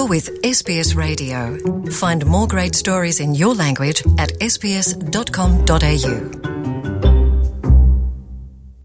You're 0.00 0.08
with 0.08 0.40
SBS 0.40 0.96
Radio. 0.96 1.58
Find 1.90 2.24
more 2.24 2.46
great 2.46 2.74
stories 2.74 3.20
in 3.20 3.34
your 3.34 3.54
language 3.54 4.02
at 4.16 4.30
sbs.com.au. 4.40 6.14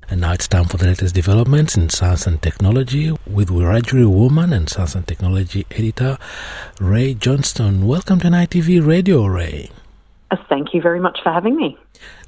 And 0.10 0.20
now 0.20 0.34
it's 0.34 0.50
time 0.50 0.66
for 0.66 0.76
the 0.76 0.88
latest 0.88 1.16
developments 1.16 1.78
in 1.78 1.88
science 1.90 2.28
and 2.28 2.42
technology 2.42 3.12
with 3.26 3.48
Wiradjuri 3.48 4.12
Woman 4.12 4.52
and 4.52 4.68
science 4.68 4.94
and 4.96 5.08
technology 5.08 5.66
editor 5.72 6.18
Rae 6.82 7.14
Johnston. 7.14 7.88
Welcome 7.88 8.20
to 8.20 8.28
NITV 8.28 8.86
Radio, 8.86 9.26
Ray. 9.26 9.70
Thank 10.50 10.74
you 10.74 10.82
very 10.82 11.00
much 11.00 11.20
for 11.24 11.32
having 11.32 11.56
me. 11.56 11.78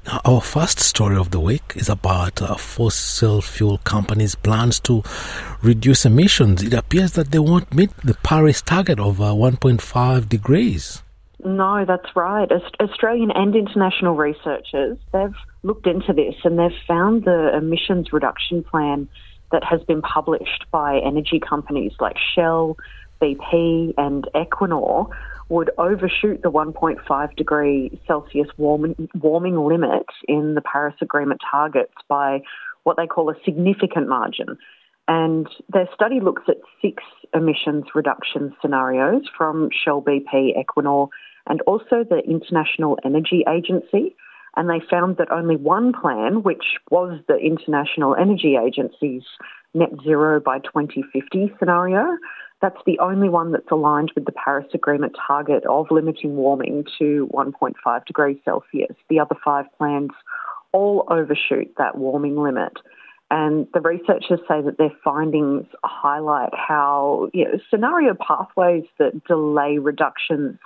Now, 0.06 0.20
our 0.24 0.40
first 0.40 0.80
story 0.80 1.16
of 1.16 1.30
the 1.30 1.40
week 1.40 1.72
is 1.76 1.88
about 1.88 2.40
uh, 2.40 2.56
fossil 2.56 3.42
fuel 3.42 3.78
companies' 3.78 4.34
plans 4.34 4.80
to 4.80 5.02
reduce 5.62 6.04
emissions. 6.04 6.62
It 6.62 6.74
appears 6.74 7.12
that 7.12 7.30
they 7.30 7.38
won't 7.38 7.74
meet 7.74 7.90
the 7.98 8.14
Paris 8.22 8.62
target 8.62 8.98
of 8.98 9.20
uh, 9.20 9.32
1.5 9.32 10.28
degrees. 10.28 11.02
No, 11.44 11.84
that's 11.86 12.16
right. 12.16 12.50
Australian 12.80 13.30
and 13.30 13.54
international 13.54 14.16
researchers, 14.16 14.98
they've 15.12 15.36
looked 15.62 15.86
into 15.86 16.12
this 16.12 16.34
and 16.44 16.58
they've 16.58 16.70
found 16.86 17.24
the 17.24 17.56
emissions 17.56 18.12
reduction 18.12 18.64
plan 18.64 19.08
that 19.52 19.62
has 19.62 19.82
been 19.84 20.02
published 20.02 20.64
by 20.70 20.98
energy 20.98 21.40
companies 21.40 21.92
like 22.00 22.16
Shell, 22.34 22.76
BP 23.20 23.94
and 23.96 24.28
Equinor 24.34 25.10
would 25.48 25.70
overshoot 25.78 26.42
the 26.42 26.50
1.5 26.50 27.36
degree 27.36 27.98
Celsius 28.06 28.48
warming, 28.56 29.08
warming 29.20 29.56
limit 29.56 30.06
in 30.26 30.54
the 30.54 30.60
Paris 30.60 30.94
Agreement 31.00 31.40
targets 31.50 31.94
by 32.08 32.40
what 32.84 32.96
they 32.96 33.06
call 33.06 33.30
a 33.30 33.34
significant 33.44 34.08
margin. 34.08 34.58
And 35.08 35.48
their 35.72 35.88
study 35.94 36.20
looks 36.20 36.42
at 36.48 36.56
six 36.82 37.02
emissions 37.34 37.84
reduction 37.94 38.54
scenarios 38.60 39.22
from 39.36 39.70
Shell 39.72 40.02
BP, 40.02 40.52
Equinor, 40.56 41.08
and 41.46 41.62
also 41.62 42.04
the 42.08 42.20
International 42.28 42.98
Energy 43.04 43.42
Agency. 43.48 44.14
And 44.56 44.68
they 44.68 44.84
found 44.90 45.16
that 45.16 45.32
only 45.32 45.56
one 45.56 45.92
plan, 45.98 46.42
which 46.42 46.76
was 46.90 47.20
the 47.26 47.36
International 47.36 48.14
Energy 48.14 48.56
Agency's 48.62 49.22
net 49.72 49.90
zero 50.04 50.40
by 50.40 50.58
2050 50.58 51.54
scenario, 51.58 52.04
that's 52.60 52.80
the 52.86 52.98
only 52.98 53.28
one 53.28 53.52
that's 53.52 53.70
aligned 53.70 54.12
with 54.14 54.24
the 54.24 54.32
Paris 54.32 54.66
Agreement 54.74 55.16
target 55.26 55.64
of 55.66 55.86
limiting 55.90 56.36
warming 56.36 56.84
to 56.98 57.28
1.5 57.32 58.06
degrees 58.06 58.38
Celsius. 58.44 58.96
The 59.08 59.20
other 59.20 59.36
five 59.44 59.66
plans 59.76 60.10
all 60.72 61.06
overshoot 61.08 61.72
that 61.78 61.96
warming 61.96 62.36
limit. 62.36 62.72
And 63.30 63.66
the 63.74 63.80
researchers 63.80 64.40
say 64.48 64.62
that 64.62 64.78
their 64.78 64.92
findings 65.04 65.66
highlight 65.84 66.54
how 66.54 67.28
you 67.32 67.44
know, 67.44 67.58
scenario 67.70 68.14
pathways 68.14 68.84
that 68.98 69.24
delay 69.24 69.78
reductions 69.78 70.58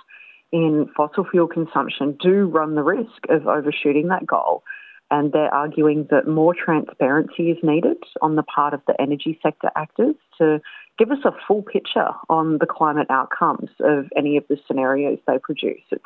in 0.51 0.87
fossil 0.95 1.25
fuel 1.29 1.47
consumption 1.47 2.17
do 2.21 2.45
run 2.45 2.75
the 2.75 2.83
risk 2.83 3.27
of 3.29 3.47
overshooting 3.47 4.07
that 4.07 4.25
goal. 4.25 4.63
And 5.11 5.31
they're 5.31 5.53
arguing 5.53 6.07
that 6.09 6.27
more 6.27 6.55
transparency 6.55 7.51
is 7.51 7.57
needed 7.61 7.97
on 8.21 8.35
the 8.35 8.43
part 8.43 8.73
of 8.73 8.81
the 8.87 8.99
energy 8.99 9.39
sector 9.43 9.69
actors 9.75 10.15
to 10.39 10.59
give 10.97 11.11
us 11.11 11.19
a 11.25 11.31
full 11.47 11.61
picture 11.61 12.09
on 12.29 12.57
the 12.59 12.65
climate 12.65 13.07
outcomes 13.09 13.69
of 13.79 14.05
any 14.15 14.37
of 14.37 14.45
the 14.47 14.57
scenarios 14.67 15.19
they 15.27 15.37
produce. 15.37 15.81
It's 15.91 16.03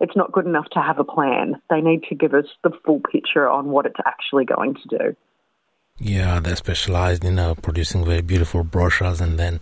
it's 0.00 0.16
not 0.16 0.32
good 0.32 0.46
enough 0.46 0.68
to 0.72 0.80
have 0.80 0.98
a 0.98 1.04
plan. 1.04 1.60
They 1.68 1.80
need 1.80 2.04
to 2.08 2.14
give 2.14 2.34
us 2.34 2.46
the 2.62 2.70
full 2.84 3.00
picture 3.00 3.48
on 3.48 3.66
what 3.68 3.86
it's 3.86 4.00
actually 4.04 4.44
going 4.44 4.74
to 4.74 4.98
do. 4.98 5.16
Yeah, 6.02 6.40
they're 6.40 6.56
specialized 6.56 7.24
in 7.24 7.38
uh, 7.38 7.54
producing 7.54 8.06
very 8.06 8.22
beautiful 8.22 8.64
brochures 8.64 9.20
and 9.20 9.38
then 9.38 9.60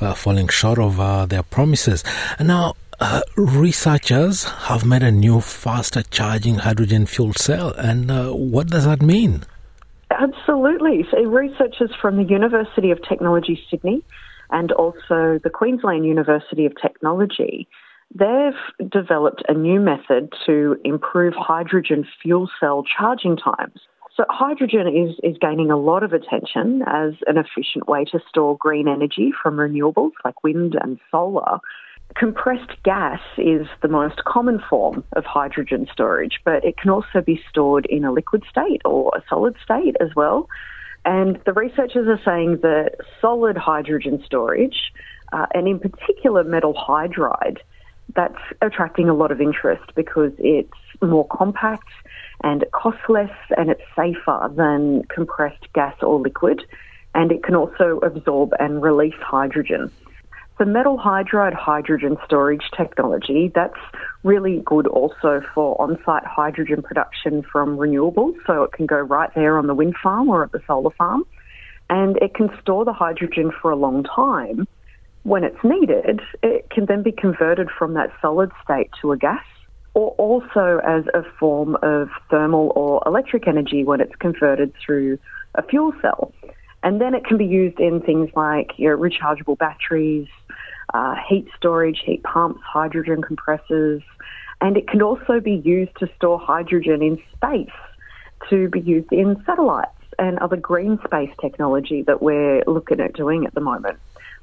uh, 0.00 0.12
falling 0.12 0.48
short 0.48 0.78
of 0.78 1.00
uh, 1.00 1.24
their 1.24 1.42
promises. 1.42 2.04
And 2.38 2.48
now, 2.48 2.74
uh, 3.00 3.20
researchers 3.36 4.44
have 4.44 4.84
made 4.84 5.02
a 5.02 5.10
new 5.10 5.40
faster 5.40 6.02
charging 6.02 6.56
hydrogen 6.56 7.06
fuel 7.06 7.32
cell. 7.34 7.70
And 7.78 8.10
uh, 8.10 8.30
what 8.32 8.68
does 8.68 8.84
that 8.84 9.02
mean? 9.02 9.44
Absolutely. 10.10 11.06
So 11.10 11.22
researchers 11.22 11.90
from 12.00 12.16
the 12.16 12.24
University 12.24 12.90
of 12.90 12.98
Technology 13.06 13.60
Sydney 13.70 14.02
and 14.50 14.72
also 14.72 15.38
the 15.42 15.50
Queensland 15.52 16.06
University 16.06 16.66
of 16.66 16.72
Technology, 16.80 17.68
they've 18.14 18.90
developed 18.90 19.42
a 19.48 19.54
new 19.54 19.78
method 19.80 20.32
to 20.46 20.76
improve 20.84 21.34
hydrogen 21.36 22.06
fuel 22.22 22.48
cell 22.58 22.82
charging 22.98 23.36
times. 23.36 23.80
So 24.16 24.24
hydrogen 24.28 24.88
is, 24.88 25.14
is 25.22 25.38
gaining 25.40 25.70
a 25.70 25.76
lot 25.76 26.02
of 26.02 26.12
attention 26.12 26.82
as 26.88 27.12
an 27.28 27.36
efficient 27.36 27.86
way 27.86 28.04
to 28.06 28.18
store 28.28 28.56
green 28.56 28.88
energy 28.88 29.30
from 29.40 29.56
renewables 29.56 30.10
like 30.24 30.42
wind 30.42 30.74
and 30.82 30.98
solar. 31.10 31.58
Compressed 32.14 32.82
gas 32.82 33.20
is 33.36 33.66
the 33.80 33.88
most 33.88 34.24
common 34.24 34.62
form 34.68 35.04
of 35.12 35.24
hydrogen 35.24 35.86
storage, 35.92 36.40
but 36.44 36.64
it 36.64 36.76
can 36.76 36.90
also 36.90 37.20
be 37.20 37.40
stored 37.48 37.86
in 37.86 38.04
a 38.04 38.12
liquid 38.12 38.42
state 38.50 38.82
or 38.84 39.12
a 39.14 39.22
solid 39.28 39.54
state 39.62 39.94
as 40.00 40.14
well. 40.16 40.48
And 41.04 41.38
the 41.46 41.52
researchers 41.52 42.08
are 42.08 42.20
saying 42.24 42.58
that 42.62 42.96
solid 43.20 43.56
hydrogen 43.56 44.22
storage, 44.24 44.92
uh, 45.32 45.46
and 45.54 45.68
in 45.68 45.78
particular 45.78 46.42
metal 46.44 46.74
hydride, 46.74 47.58
that's 48.14 48.38
attracting 48.62 49.08
a 49.08 49.14
lot 49.14 49.30
of 49.30 49.40
interest 49.40 49.84
because 49.94 50.32
it's 50.38 50.72
more 51.02 51.26
compact 51.28 51.88
and 52.42 52.62
it 52.62 52.72
costs 52.72 53.02
less 53.08 53.32
and 53.56 53.70
it's 53.70 53.82
safer 53.94 54.50
than 54.56 55.02
compressed 55.04 55.72
gas 55.74 55.94
or 56.02 56.18
liquid. 56.18 56.62
And 57.14 57.32
it 57.32 57.42
can 57.42 57.54
also 57.54 58.00
absorb 58.02 58.52
and 58.58 58.82
release 58.82 59.14
hydrogen. 59.20 59.90
The 60.58 60.66
metal 60.66 60.98
hydride 60.98 61.54
hydrogen 61.54 62.16
storage 62.24 62.64
technology, 62.76 63.52
that's 63.54 63.78
really 64.24 64.60
good 64.64 64.88
also 64.88 65.40
for 65.54 65.80
on-site 65.80 66.24
hydrogen 66.24 66.82
production 66.82 67.44
from 67.44 67.76
renewables. 67.76 68.34
So 68.44 68.64
it 68.64 68.72
can 68.72 68.86
go 68.86 68.96
right 68.96 69.30
there 69.36 69.56
on 69.56 69.68
the 69.68 69.74
wind 69.74 69.94
farm 70.02 70.28
or 70.28 70.42
at 70.42 70.50
the 70.50 70.60
solar 70.66 70.90
farm. 70.90 71.22
And 71.88 72.16
it 72.16 72.34
can 72.34 72.50
store 72.60 72.84
the 72.84 72.92
hydrogen 72.92 73.52
for 73.62 73.70
a 73.70 73.76
long 73.76 74.02
time. 74.02 74.66
When 75.22 75.44
it's 75.44 75.62
needed, 75.62 76.20
it 76.42 76.68
can 76.70 76.86
then 76.86 77.04
be 77.04 77.12
converted 77.12 77.68
from 77.78 77.94
that 77.94 78.10
solid 78.20 78.50
state 78.64 78.90
to 79.00 79.12
a 79.12 79.16
gas 79.16 79.44
or 79.94 80.10
also 80.18 80.80
as 80.84 81.04
a 81.14 81.22
form 81.38 81.76
of 81.82 82.08
thermal 82.30 82.72
or 82.74 83.00
electric 83.06 83.46
energy 83.46 83.84
when 83.84 84.00
it's 84.00 84.14
converted 84.16 84.72
through 84.84 85.18
a 85.54 85.62
fuel 85.62 85.92
cell. 86.02 86.32
And 86.82 87.00
then 87.00 87.14
it 87.14 87.24
can 87.24 87.36
be 87.36 87.46
used 87.46 87.80
in 87.80 88.00
things 88.00 88.30
like 88.34 88.72
your 88.76 88.96
rechargeable 88.96 89.58
batteries, 89.58 90.28
uh, 90.94 91.14
heat 91.28 91.46
storage, 91.56 92.02
heat 92.04 92.22
pumps, 92.22 92.60
hydrogen 92.64 93.22
compressors, 93.22 94.02
and 94.60 94.76
it 94.76 94.88
can 94.88 95.02
also 95.02 95.40
be 95.40 95.62
used 95.64 95.92
to 95.98 96.08
store 96.16 96.38
hydrogen 96.38 97.02
in 97.02 97.18
space 97.36 97.68
to 98.50 98.68
be 98.68 98.80
used 98.80 99.12
in 99.12 99.42
satellites 99.46 99.90
and 100.18 100.38
other 100.38 100.56
green 100.56 100.98
space 101.04 101.30
technology 101.40 102.02
that 102.02 102.22
we're 102.22 102.62
looking 102.66 103.00
at 103.00 103.12
doing 103.14 103.46
at 103.46 103.54
the 103.54 103.60
moment. 103.60 103.98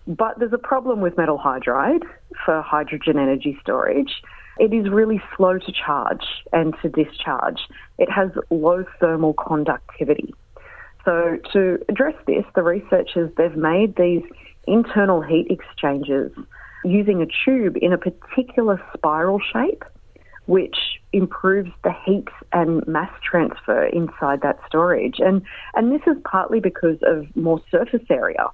But 0.07 0.39
there's 0.39 0.53
a 0.53 0.57
problem 0.57 1.01
with 1.01 1.17
metal 1.17 1.37
hydride 1.37 2.03
for 2.45 2.61
hydrogen 2.61 3.17
energy 3.17 3.57
storage. 3.61 4.21
It 4.57 4.73
is 4.73 4.89
really 4.89 5.21
slow 5.35 5.57
to 5.57 5.71
charge 5.71 6.25
and 6.53 6.73
to 6.81 6.89
discharge. 6.89 7.59
It 7.97 8.09
has 8.09 8.29
low 8.49 8.85
thermal 8.99 9.33
conductivity. 9.33 10.33
So 11.03 11.37
to 11.53 11.83
address 11.89 12.15
this, 12.25 12.45
the 12.55 12.63
researchers 12.63 13.31
they've 13.37 13.55
made 13.55 13.95
these 13.95 14.23
internal 14.67 15.21
heat 15.21 15.47
exchangers 15.49 16.31
using 16.83 17.21
a 17.21 17.25
tube 17.43 17.77
in 17.81 17.93
a 17.93 17.97
particular 17.97 18.81
spiral 18.95 19.39
shape, 19.51 19.83
which 20.45 20.77
improves 21.13 21.71
the 21.83 21.93
heat 22.05 22.27
and 22.53 22.85
mass 22.87 23.11
transfer 23.23 23.85
inside 23.85 24.41
that 24.41 24.59
storage. 24.67 25.15
And 25.19 25.41
and 25.73 25.91
this 25.91 26.01
is 26.07 26.17
partly 26.23 26.59
because 26.59 26.97
of 27.03 27.25
more 27.35 27.61
surface 27.71 28.05
area 28.09 28.45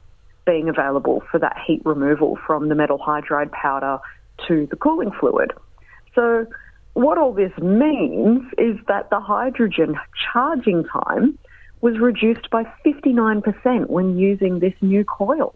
being 0.45 0.69
available 0.69 1.21
for 1.29 1.39
that 1.39 1.57
heat 1.65 1.81
removal 1.85 2.37
from 2.47 2.69
the 2.69 2.75
metal 2.75 2.97
hydride 2.97 3.51
powder 3.51 3.99
to 4.47 4.67
the 4.69 4.75
cooling 4.75 5.11
fluid. 5.19 5.51
So 6.15 6.47
what 6.93 7.17
all 7.17 7.33
this 7.33 7.55
means 7.57 8.43
is 8.57 8.75
that 8.87 9.09
the 9.09 9.19
hydrogen 9.19 9.95
charging 10.31 10.83
time 10.85 11.37
was 11.81 11.99
reduced 11.99 12.49
by 12.49 12.63
59% 12.85 13.87
when 13.87 14.17
using 14.17 14.59
this 14.59 14.73
new 14.81 15.03
coil. 15.03 15.55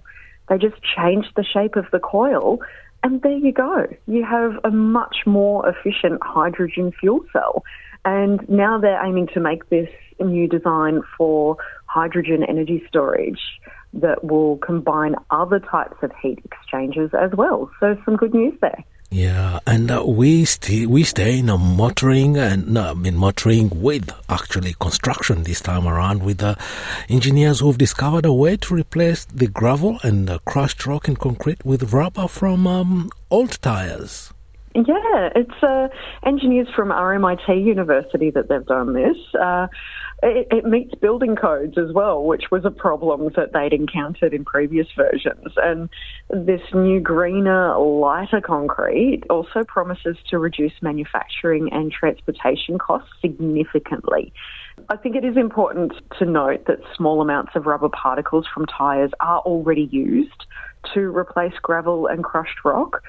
They 0.50 0.58
just 0.58 0.76
changed 0.96 1.30
the 1.36 1.44
shape 1.44 1.76
of 1.76 1.86
the 1.92 2.00
coil, 2.00 2.60
and 3.04 3.22
there 3.22 3.38
you 3.38 3.52
go. 3.52 3.88
You 4.08 4.24
have 4.26 4.60
a 4.64 4.72
much 4.72 5.18
more 5.26 5.68
efficient 5.68 6.20
hydrogen 6.24 6.92
fuel 7.00 7.22
cell. 7.32 7.64
And 8.04 8.48
now 8.48 8.80
they're 8.80 9.04
aiming 9.04 9.28
to 9.34 9.40
make 9.40 9.70
this 9.70 9.90
new 10.20 10.48
design 10.48 11.02
for 11.18 11.58
hydrogen 11.88 12.44
energy 12.48 12.84
storage 12.88 13.42
that 13.94 14.24
will 14.24 14.58
combine 14.58 15.16
other 15.32 15.60
types 15.60 15.98
of 16.02 16.12
heat 16.22 16.40
exchangers 16.46 17.12
as 17.20 17.32
well. 17.36 17.70
So, 17.80 17.98
some 18.06 18.16
good 18.16 18.34
news 18.34 18.54
there. 18.62 18.84
Yeah, 19.16 19.60
and 19.66 19.90
uh, 19.92 20.04
we 20.06 20.44
stay 20.44 20.86
we 20.86 21.04
stay 21.04 21.40
in 21.40 21.48
a 21.48 21.58
motoring 21.58 22.36
and 22.36 22.68
no, 22.68 22.90
I 22.90 22.94
mean 22.94 23.16
motoring 23.16 23.70
with 23.82 24.12
actually 24.28 24.76
construction 24.82 25.44
this 25.44 25.62
time 25.62 25.88
around 25.88 26.22
with 26.22 26.40
the 26.40 26.48
uh, 26.48 26.56
engineers 27.08 27.62
who've 27.62 27.78
discovered 27.78 28.26
a 28.26 28.34
way 28.34 28.58
to 28.58 28.76
replace 28.76 29.24
the 29.24 29.48
gravel 29.48 30.00
and 30.04 30.30
uh, 30.30 30.40
crushed 30.40 30.86
rock 30.86 31.08
and 31.08 31.18
concrete 31.18 31.64
with 31.64 31.94
rubber 31.94 32.28
from 32.28 32.68
um, 32.68 33.10
old 33.32 33.62
tires. 33.62 34.34
Yeah, 34.76 35.30
it's 35.34 35.64
uh, 35.64 35.88
engineers 36.26 36.68
from 36.76 36.90
RMIT 36.90 37.48
University 37.48 38.32
that 38.32 38.50
they've 38.50 38.66
done 38.66 38.92
this. 38.92 39.16
It, 40.28 40.48
it, 40.50 40.66
meets 40.66 40.96
building 40.96 41.36
codes 41.36 41.78
as 41.78 41.94
well, 41.94 42.24
which 42.24 42.46
was 42.50 42.66
a 42.66 42.72
problem 42.72 43.30
that 43.36 43.54
they'd 43.54 43.74
encountered 43.74 44.34
in 44.34 44.44
previous 44.44 44.88
versions. 44.98 45.54
And 45.58 45.88
this 46.32 46.62
new 46.74 47.00
greener, 47.00 47.78
lighter 47.78 48.42
concrete 48.42 49.22
also 49.30 49.64
promises 49.64 50.18
to 50.32 50.40
reduce 50.40 50.72
manufacturing 50.82 51.70
and 51.72 51.92
transportation 51.92 52.80
costs 52.80 53.12
significantly. 53.22 54.34
I 54.90 54.98
think 54.98 55.16
it 55.16 55.24
is 55.24 55.38
important 55.38 55.94
to 56.18 56.26
note 56.26 56.66
that 56.66 56.80
small 56.98 57.22
amounts 57.22 57.52
of 57.56 57.68
rubber 57.68 57.90
particles 57.90 58.48
from 58.52 58.66
tyres 58.66 59.12
are 59.20 59.42
already 59.42 59.88
used 59.92 60.46
to 60.96 61.02
replace 61.16 61.54
gravel 61.62 62.08
and 62.08 62.24
crushed 62.24 62.66
rock 62.66 63.04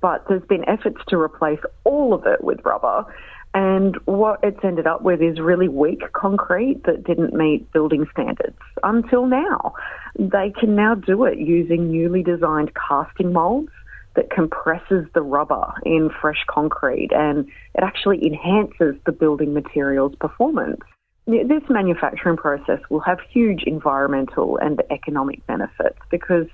but 0.00 0.24
there's 0.28 0.44
been 0.44 0.68
efforts 0.68 0.98
to 1.08 1.18
replace 1.18 1.60
all 1.84 2.12
of 2.12 2.26
it 2.26 2.44
with 2.44 2.58
rubber. 2.64 3.06
And 3.54 3.96
what 4.04 4.40
it's 4.42 4.58
ended 4.62 4.86
up 4.86 5.02
with 5.02 5.22
is 5.22 5.40
really 5.40 5.68
weak 5.68 6.12
concrete 6.12 6.82
that 6.84 7.04
didn't 7.04 7.32
meet 7.32 7.72
building 7.72 8.06
standards 8.12 8.58
until 8.82 9.26
now. 9.26 9.74
They 10.18 10.52
can 10.58 10.76
now 10.76 10.94
do 10.94 11.24
it 11.24 11.38
using 11.38 11.90
newly 11.90 12.22
designed 12.22 12.72
casting 12.74 13.32
molds 13.32 13.70
that 14.16 14.30
compresses 14.30 15.06
the 15.14 15.22
rubber 15.22 15.72
in 15.84 16.10
fresh 16.20 16.44
concrete 16.48 17.10
and 17.12 17.46
it 17.74 17.82
actually 17.82 18.24
enhances 18.26 18.96
the 19.06 19.12
building 19.12 19.54
material's 19.54 20.14
performance. 20.16 20.80
This 21.26 21.62
manufacturing 21.68 22.36
process 22.36 22.80
will 22.90 23.00
have 23.00 23.18
huge 23.30 23.62
environmental 23.64 24.58
and 24.58 24.82
economic 24.90 25.46
benefits 25.46 25.98
because 26.10 26.46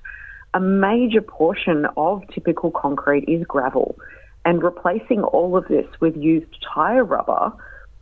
a 0.53 0.61
major 0.61 1.21
portion 1.21 1.87
of 1.97 2.23
typical 2.33 2.71
concrete 2.71 3.25
is 3.29 3.45
gravel, 3.47 3.97
and 4.45 4.63
replacing 4.63 5.23
all 5.23 5.57
of 5.57 5.67
this 5.69 5.87
with 6.01 6.17
used 6.17 6.55
tyre 6.75 7.05
rubber 7.05 7.53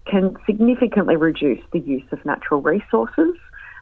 can 0.07 0.37
significantly 0.47 1.17
reduce 1.17 1.63
the 1.73 1.79
use 1.79 2.05
of 2.13 2.25
natural 2.25 2.61
resources 2.61 3.37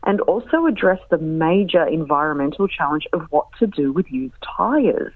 and 0.04 0.20
also 0.22 0.66
address 0.66 0.98
the 1.10 1.18
major 1.18 1.86
environmental 1.86 2.68
challenge 2.68 3.06
of 3.12 3.22
what 3.30 3.46
to 3.58 3.66
do 3.66 3.92
with 3.92 4.06
used 4.10 4.34
tyres. 4.56 5.12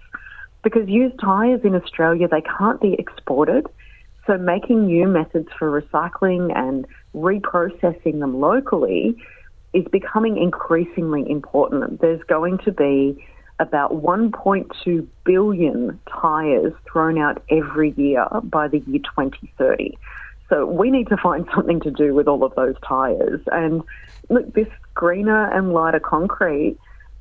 Because 0.62 0.88
used 0.88 1.18
tyres 1.20 1.60
in 1.64 1.74
Australia, 1.74 2.28
they 2.28 2.42
can't 2.58 2.80
be 2.80 2.94
exported. 2.94 3.66
So 4.26 4.38
making 4.38 4.86
new 4.86 5.06
methods 5.06 5.48
for 5.58 5.80
recycling 5.80 6.56
and 6.56 6.86
reprocessing 7.14 8.20
them 8.20 8.40
locally 8.40 9.16
is 9.74 9.84
becoming 9.90 10.38
increasingly 10.38 11.28
important. 11.30 12.00
There's 12.00 12.22
going 12.24 12.58
to 12.64 12.72
be 12.72 13.26
about 13.58 13.92
1.2 13.92 15.06
billion 15.24 16.00
tyres 16.10 16.72
thrown 16.90 17.18
out 17.18 17.42
every 17.50 17.92
year 17.96 18.26
by 18.42 18.68
the 18.68 18.80
year 18.80 18.98
2030. 18.98 19.96
So 20.48 20.66
we 20.66 20.90
need 20.90 21.08
to 21.08 21.16
find 21.16 21.46
something 21.54 21.80
to 21.80 21.90
do 21.90 22.14
with 22.14 22.28
all 22.28 22.44
of 22.44 22.54
those 22.54 22.74
tyres. 22.86 23.40
And 23.52 23.82
look, 24.28 24.52
this 24.54 24.68
greener 24.94 25.50
and 25.52 25.72
lighter 25.72 26.00
concrete, 26.00 26.78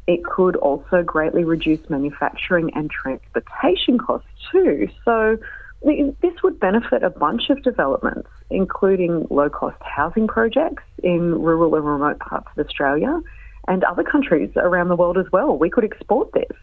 it 0.07 0.24
could 0.25 0.56
also 0.57 1.01
greatly 1.03 1.44
reduce 1.44 1.89
manufacturing 1.89 2.71
and 2.75 2.89
transportation 2.89 3.97
costs 3.97 4.27
too. 4.51 4.89
So 5.06 5.38
this 5.83 6.33
would 6.44 6.59
benefit 6.59 7.03
a 7.03 7.09
bunch 7.09 7.50
of 7.50 7.62
developments, 7.62 8.29
including 8.50 9.27
low 9.29 9.50
cost 9.50 9.81
housing 9.81 10.27
projects 10.27 10.83
in 11.03 11.41
rural 11.41 11.75
and 11.75 11.86
remote 11.86 12.19
parts 12.19 12.47
of 12.56 12.65
Australia 12.65 13.21
and 13.68 13.83
other 13.83 14.04
countries 14.04 14.50
around 14.56 14.89
the 14.89 14.95
world 14.95 15.18
as 15.18 15.31
well. 15.31 15.57
We 15.57 15.69
could 15.69 15.83
export 15.83 16.31
this. 16.33 16.57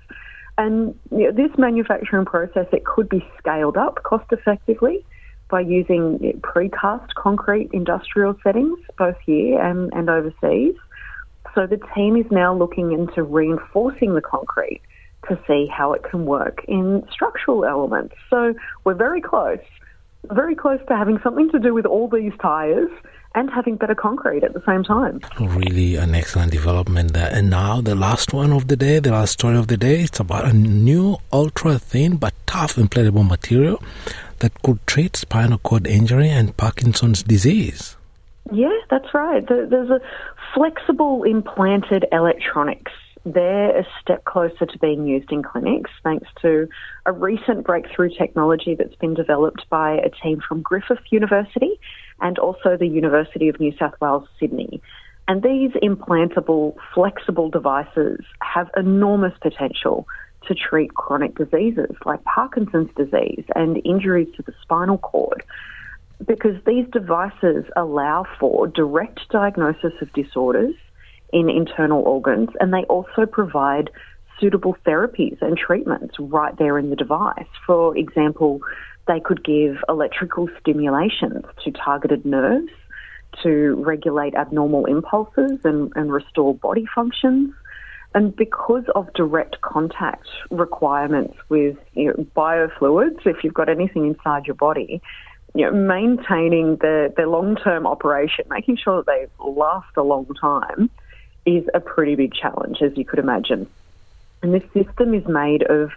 And 0.58 0.94
you 1.10 1.24
know, 1.24 1.32
this 1.32 1.56
manufacturing 1.56 2.26
process, 2.26 2.66
it 2.72 2.84
could 2.84 3.08
be 3.08 3.26
scaled 3.38 3.76
up 3.76 4.02
cost 4.02 4.26
effectively 4.30 5.04
by 5.48 5.60
using 5.60 6.40
precast 6.42 7.14
concrete 7.14 7.70
industrial 7.72 8.36
settings, 8.42 8.78
both 8.96 9.16
here 9.24 9.60
and, 9.60 9.92
and 9.94 10.08
overseas. 10.08 10.74
So 11.54 11.66
the 11.66 11.80
team 11.94 12.16
is 12.16 12.26
now 12.30 12.54
looking 12.54 12.92
into 12.92 13.22
reinforcing 13.22 14.14
the 14.14 14.20
concrete 14.20 14.82
to 15.28 15.38
see 15.46 15.66
how 15.66 15.92
it 15.92 16.02
can 16.04 16.24
work 16.24 16.64
in 16.68 17.06
structural 17.10 17.64
elements. 17.64 18.14
So 18.30 18.54
we're 18.84 18.94
very 18.94 19.20
close, 19.20 19.58
very 20.30 20.54
close 20.54 20.80
to 20.88 20.96
having 20.96 21.18
something 21.22 21.50
to 21.50 21.58
do 21.58 21.74
with 21.74 21.86
all 21.86 22.08
these 22.08 22.32
tyres 22.40 22.90
and 23.34 23.50
having 23.50 23.76
better 23.76 23.94
concrete 23.94 24.42
at 24.42 24.54
the 24.54 24.62
same 24.66 24.82
time. 24.82 25.20
Really 25.38 25.96
an 25.96 26.14
excellent 26.14 26.52
development 26.52 27.12
there. 27.12 27.30
And 27.32 27.50
now 27.50 27.80
the 27.80 27.94
last 27.94 28.32
one 28.32 28.52
of 28.52 28.68
the 28.68 28.76
day, 28.76 28.98
the 28.98 29.12
last 29.12 29.32
story 29.32 29.56
of 29.56 29.68
the 29.68 29.76
day, 29.76 30.00
it's 30.02 30.20
about 30.20 30.46
a 30.46 30.52
new 30.52 31.18
ultra 31.32 31.78
thin 31.78 32.16
but 32.16 32.34
tough 32.46 32.76
implantable 32.76 33.26
material 33.26 33.82
that 34.40 34.60
could 34.62 34.84
treat 34.86 35.16
spinal 35.16 35.58
cord 35.58 35.86
injury 35.86 36.28
and 36.28 36.56
Parkinson's 36.56 37.22
disease. 37.22 37.96
Yeah, 38.52 38.76
that's 38.90 39.14
right. 39.14 39.46
There's 39.46 39.90
a 39.90 40.00
flexible 40.54 41.22
implanted 41.22 42.06
electronics 42.10 42.92
they're 43.24 43.78
a 43.78 43.86
step 44.00 44.24
closer 44.24 44.64
to 44.64 44.78
being 44.78 45.06
used 45.06 45.30
in 45.30 45.42
clinics 45.42 45.90
thanks 46.02 46.26
to 46.40 46.68
a 47.04 47.12
recent 47.12 47.64
breakthrough 47.64 48.08
technology 48.08 48.74
that's 48.74 48.94
been 48.94 49.14
developed 49.14 49.68
by 49.68 49.92
a 49.92 50.10
team 50.22 50.40
from 50.46 50.62
Griffith 50.62 50.98
University 51.10 51.78
and 52.20 52.38
also 52.38 52.76
the 52.78 52.86
University 52.86 53.48
of 53.48 53.60
New 53.60 53.72
South 53.78 53.94
Wales, 54.00 54.26
Sydney. 54.38 54.80
And 55.28 55.42
these 55.42 55.70
implantable, 55.82 56.74
flexible 56.94 57.50
devices 57.50 58.20
have 58.42 58.70
enormous 58.76 59.34
potential 59.40 60.06
to 60.48 60.54
treat 60.54 60.94
chronic 60.94 61.36
diseases 61.36 61.94
like 62.06 62.24
Parkinson's 62.24 62.90
disease 62.96 63.44
and 63.54 63.80
injuries 63.84 64.28
to 64.36 64.42
the 64.42 64.54
spinal 64.62 64.98
cord 64.98 65.44
because 66.26 66.56
these 66.66 66.86
devices 66.92 67.64
allow 67.76 68.24
for 68.38 68.66
direct 68.66 69.20
diagnosis 69.30 69.92
of 70.00 70.12
disorders 70.12 70.74
in 71.32 71.48
internal 71.48 72.02
organs, 72.02 72.50
and 72.60 72.72
they 72.72 72.84
also 72.84 73.26
provide 73.26 73.90
suitable 74.40 74.76
therapies 74.86 75.40
and 75.42 75.56
treatments 75.56 76.14
right 76.18 76.56
there 76.58 76.78
in 76.78 76.90
the 76.90 76.96
device. 76.96 77.46
For 77.66 77.96
example, 77.96 78.60
they 79.06 79.20
could 79.20 79.44
give 79.44 79.76
electrical 79.88 80.48
stimulations 80.60 81.44
to 81.64 81.70
targeted 81.72 82.24
nerves 82.24 82.70
to 83.42 83.74
regulate 83.84 84.34
abnormal 84.34 84.86
impulses 84.86 85.60
and, 85.64 85.92
and 85.94 86.12
restore 86.12 86.54
body 86.54 86.86
functions. 86.94 87.52
And 88.12 88.34
because 88.34 88.84
of 88.94 89.12
direct 89.14 89.60
contact 89.60 90.28
requirements 90.50 91.34
with 91.48 91.76
you 91.92 92.08
know, 92.08 92.26
biofluids, 92.36 93.24
if 93.24 93.44
you've 93.44 93.54
got 93.54 93.68
anything 93.68 94.06
inside 94.06 94.46
your 94.46 94.56
body, 94.56 95.00
you 95.54 95.64
know, 95.64 95.72
maintaining 95.72 96.76
the, 96.76 97.12
the 97.16 97.26
long 97.26 97.56
term 97.56 97.86
operation, 97.86 98.44
making 98.48 98.78
sure 98.82 99.02
that 99.02 99.06
they 99.06 99.26
last 99.44 99.88
a 99.96 100.02
long 100.02 100.26
time, 100.40 100.90
is 101.46 101.64
a 101.74 101.80
pretty 101.80 102.14
big 102.14 102.32
challenge, 102.34 102.82
as 102.82 102.96
you 102.96 103.04
could 103.04 103.18
imagine. 103.18 103.68
And 104.42 104.54
this 104.54 104.62
system 104.72 105.14
is 105.14 105.26
made 105.26 105.62
of 105.62 105.90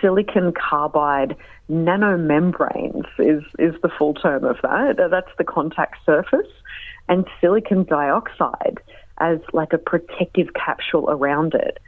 silicon 0.00 0.52
carbide 0.52 1.36
nanomembranes, 1.70 3.06
is, 3.18 3.42
is 3.58 3.74
the 3.82 3.90
full 3.98 4.14
term 4.14 4.44
of 4.44 4.56
that. 4.62 5.00
Uh, 5.00 5.08
that's 5.08 5.30
the 5.38 5.44
contact 5.44 5.96
surface, 6.04 6.50
and 7.08 7.26
silicon 7.40 7.84
dioxide 7.84 8.80
as 9.18 9.38
like 9.52 9.72
a 9.72 9.78
protective 9.78 10.52
capsule 10.54 11.08
around 11.08 11.54
it. 11.54 11.78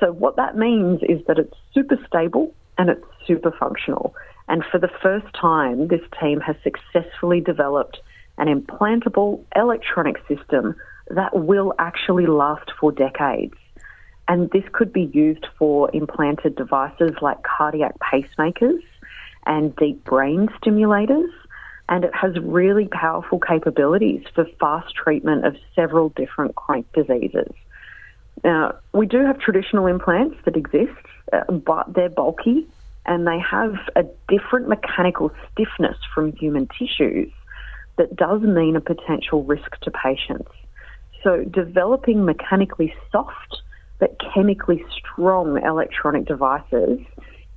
So, 0.00 0.12
what 0.12 0.36
that 0.36 0.56
means 0.56 1.00
is 1.02 1.24
that 1.26 1.38
it's 1.38 1.54
super 1.72 1.96
stable 2.06 2.54
and 2.76 2.90
it's 2.90 3.04
super 3.26 3.52
functional. 3.52 4.14
And 4.48 4.64
for 4.70 4.78
the 4.78 4.90
first 5.02 5.32
time, 5.34 5.88
this 5.88 6.00
team 6.20 6.40
has 6.40 6.56
successfully 6.62 7.40
developed 7.40 8.00
an 8.38 8.48
implantable 8.48 9.44
electronic 9.54 10.16
system 10.26 10.74
that 11.12 11.36
will 11.36 11.74
actually 11.78 12.26
last 12.26 12.70
for 12.80 12.90
decades. 12.90 13.54
And 14.28 14.50
this 14.50 14.64
could 14.72 14.92
be 14.92 15.10
used 15.12 15.46
for 15.58 15.90
implanted 15.92 16.56
devices 16.56 17.12
like 17.20 17.42
cardiac 17.42 17.94
pacemakers 17.98 18.82
and 19.46 19.74
deep 19.76 20.04
brain 20.04 20.48
stimulators. 20.60 21.30
And 21.88 22.04
it 22.04 22.14
has 22.14 22.38
really 22.38 22.88
powerful 22.88 23.40
capabilities 23.40 24.24
for 24.34 24.46
fast 24.58 24.94
treatment 24.94 25.44
of 25.44 25.56
several 25.74 26.10
different 26.10 26.54
chronic 26.54 26.90
diseases. 26.92 27.52
Now, 28.44 28.76
we 28.92 29.06
do 29.06 29.18
have 29.24 29.38
traditional 29.38 29.86
implants 29.86 30.36
that 30.44 30.56
exist, 30.56 30.92
uh, 31.32 31.52
but 31.52 31.92
they're 31.92 32.08
bulky 32.08 32.66
and 33.04 33.26
they 33.26 33.38
have 33.38 33.74
a 33.96 34.04
different 34.28 34.68
mechanical 34.68 35.30
stiffness 35.52 35.98
from 36.14 36.32
human 36.36 36.68
tissues 36.78 37.30
that 37.96 38.16
does 38.16 38.40
mean 38.40 38.76
a 38.76 38.80
potential 38.80 39.44
risk 39.44 39.78
to 39.80 39.90
patients. 39.90 40.50
So, 41.22 41.44
developing 41.44 42.24
mechanically 42.24 42.94
soft 43.10 43.62
but 44.00 44.16
chemically 44.34 44.84
strong 44.98 45.62
electronic 45.64 46.26
devices 46.26 46.98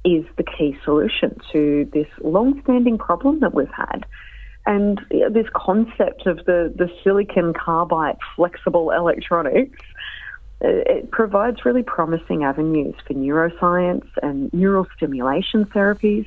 is 0.03 0.23
the 0.37 0.43
key 0.43 0.77
solution 0.83 1.35
to 1.51 1.89
this 1.91 2.05
long 2.23 2.61
standing 2.61 2.99
problem 2.99 3.39
that 3.39 3.55
we've 3.55 3.67
had. 3.75 4.05
And 4.67 5.01
this 5.09 5.47
concept 5.55 6.27
of 6.27 6.37
the, 6.45 6.71
the 6.75 6.87
silicon 7.03 7.53
carbide 7.53 8.17
flexible 8.35 8.91
electronics 8.91 9.79
uh, 10.63 10.85
it 10.87 11.11
provides 11.11 11.65
really 11.65 11.83
promising 11.83 12.43
avenues 12.43 12.95
for 13.05 13.13
neuroscience 13.13 14.07
and 14.23 14.53
neural 14.53 14.87
stimulation 14.95 15.65
therapies, 15.65 16.25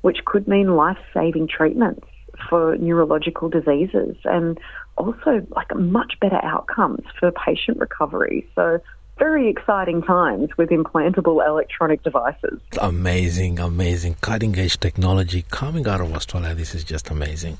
which 0.00 0.24
could 0.24 0.48
mean 0.48 0.74
life 0.74 0.98
saving 1.14 1.46
treatments 1.46 2.06
for 2.48 2.76
neurological 2.78 3.48
diseases 3.48 4.16
and 4.24 4.58
also 5.00 5.46
like 5.50 5.74
much 5.74 6.14
better 6.20 6.40
outcomes 6.44 7.04
for 7.18 7.30
patient 7.32 7.78
recovery. 7.78 8.46
So 8.54 8.80
very 9.18 9.48
exciting 9.48 10.02
times 10.02 10.48
with 10.56 10.70
implantable 10.70 11.46
electronic 11.46 12.02
devices. 12.02 12.58
Amazing, 12.80 13.58
amazing. 13.58 14.16
Cutting 14.20 14.58
edge 14.58 14.80
technology 14.80 15.44
coming 15.50 15.86
out 15.86 16.00
of 16.00 16.12
Australia. 16.14 16.54
This 16.54 16.74
is 16.74 16.84
just 16.84 17.10
amazing. 17.10 17.58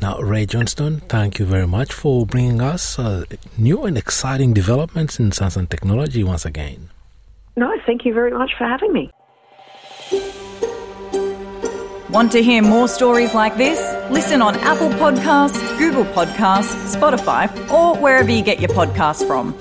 Now, 0.00 0.18
Rae 0.18 0.46
Johnston, 0.46 1.00
thank 1.00 1.38
you 1.38 1.44
very 1.44 1.66
much 1.66 1.92
for 1.92 2.24
bringing 2.24 2.62
us 2.62 2.98
uh, 2.98 3.24
new 3.58 3.84
and 3.84 3.98
exciting 3.98 4.54
developments 4.54 5.20
in 5.20 5.32
science 5.32 5.56
and 5.56 5.68
technology 5.70 6.24
once 6.24 6.46
again. 6.46 6.88
No, 7.56 7.70
thank 7.84 8.06
you 8.06 8.14
very 8.14 8.30
much 8.30 8.52
for 8.56 8.64
having 8.64 8.92
me. 8.94 9.10
Want 12.08 12.32
to 12.32 12.42
hear 12.42 12.62
more 12.62 12.88
stories 12.88 13.34
like 13.34 13.56
this? 13.56 13.78
Listen 14.10 14.42
on 14.42 14.56
Apple 14.56 14.88
Podcasts, 14.90 15.78
Google 15.78 16.04
Podcasts, 16.04 16.94
Spotify, 16.94 17.48
or 17.70 17.96
wherever 17.96 18.30
you 18.30 18.42
get 18.42 18.60
your 18.60 18.70
podcasts 18.70 19.26
from. 19.26 19.54